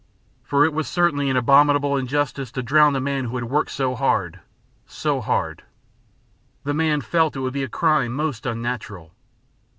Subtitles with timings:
[0.43, 3.93] For it was certainly an abominable injustice to drown a man who had worked so
[3.93, 4.39] hard,
[4.87, 5.61] so hard.
[6.63, 9.13] The man felt it would be a crime most unnatural.